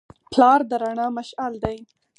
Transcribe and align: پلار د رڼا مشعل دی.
پلار 0.31 0.59
د 0.69 0.71
رڼا 0.81 1.07
مشعل 1.17 1.53
دی. 1.63 1.77